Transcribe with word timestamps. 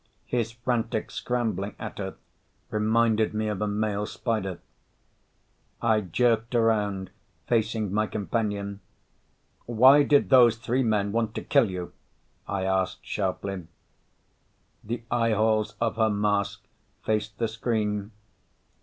His 0.25 0.51
frantic 0.53 1.11
scrambling 1.11 1.75
at 1.77 1.99
her 1.99 2.15
reminded 2.71 3.35
me 3.35 3.47
of 3.49 3.61
a 3.61 3.67
male 3.67 4.07
spider. 4.07 4.59
I 5.79 6.01
jerked 6.01 6.55
around, 6.55 7.11
facing 7.45 7.93
my 7.93 8.07
companion. 8.07 8.79
"Why 9.67 10.01
did 10.01 10.31
those 10.31 10.57
three 10.57 10.81
men 10.81 11.11
want 11.11 11.35
to 11.35 11.43
kill 11.43 11.69
you?" 11.69 11.93
I 12.47 12.63
asked 12.63 13.05
sharply. 13.05 13.67
The 14.83 15.03
eyeholes 15.11 15.75
of 15.79 15.97
her 15.97 16.09
mask 16.09 16.61
faced 17.05 17.37
the 17.37 17.47
screen. 17.47 18.09